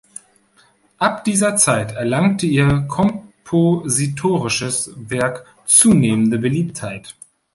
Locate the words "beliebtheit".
6.39-7.15